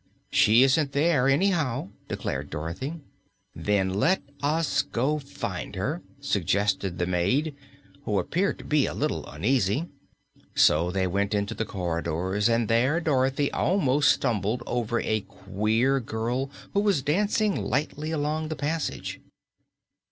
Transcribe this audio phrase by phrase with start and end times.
[0.31, 3.01] "She isn't there, anyhow," declared Dorothy.
[3.55, 7.53] "Then let us go find her," suggested the maid,
[8.05, 9.89] who appeared to be a little uneasy.
[10.55, 16.49] So they went into the corridors, and there Dorothy almost stumbled over a queer girl
[16.73, 19.19] who was dancing lightly along the passage.